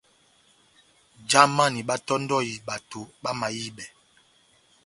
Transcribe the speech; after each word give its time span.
Jamani 1.29 1.81
báhátɔ́ndɔhi 1.87 2.53
bato 2.67 2.99
bamahibɛ. 3.21 3.85